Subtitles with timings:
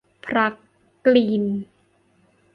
[0.25, 0.51] พรรค
[1.05, 1.43] กรีน